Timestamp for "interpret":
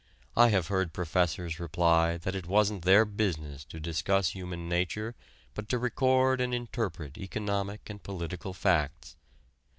6.55-7.19